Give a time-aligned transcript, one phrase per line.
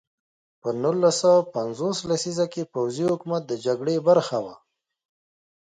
[0.61, 4.55] په نولس سوه پنځوس لسیزه کې پوځي حکومت د جګړې برخه وه.